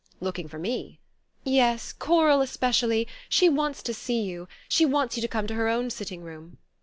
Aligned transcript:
"Looking 0.19 0.47
for 0.47 0.57
me?" 0.57 0.99
"Yes. 1.43 1.93
Coral 1.93 2.41
especially... 2.41 3.07
she 3.29 3.49
wants 3.49 3.83
to 3.83 3.93
see 3.93 4.23
you. 4.23 4.47
She 4.67 4.83
wants 4.83 5.15
you 5.15 5.21
to 5.21 5.27
come 5.27 5.45
to 5.45 5.53
her 5.53 5.69
own 5.69 5.91
sitting 5.91 6.23
room." 6.23 6.57